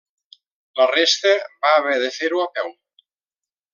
[0.79, 1.33] La resta
[1.65, 2.73] va haver de fer-ho a peu.